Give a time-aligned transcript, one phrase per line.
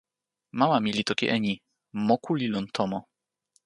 [0.59, 1.53] mama mi li toki e ni:
[2.07, 2.99] moku li lon tomo.